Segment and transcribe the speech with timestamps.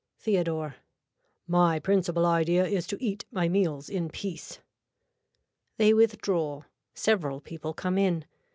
[0.17, 0.77] (Theodore.)
[1.45, 4.57] My principle idea is to eat my meals in peace.
[5.77, 6.63] They withdraw.
[6.95, 8.25] Several people come in.